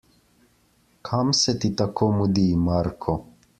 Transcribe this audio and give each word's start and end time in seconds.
Kam 1.09 1.29
se 1.41 1.55
ti 1.65 1.71
tako 1.83 2.09
mudi, 2.17 2.49
Marko? 2.65 3.19